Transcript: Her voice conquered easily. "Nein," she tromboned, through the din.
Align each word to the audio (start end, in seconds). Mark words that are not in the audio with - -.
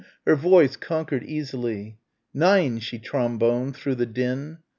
Her 0.25 0.35
voice 0.35 0.77
conquered 0.77 1.21
easily. 1.25 1.99
"Nein," 2.33 2.79
she 2.79 2.97
tromboned, 2.97 3.75
through 3.75 3.93
the 3.93 4.07
din. 4.07 4.57